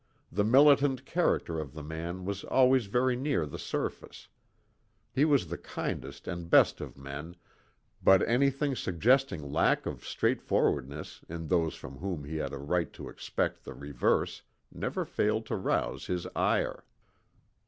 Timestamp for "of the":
1.59-1.83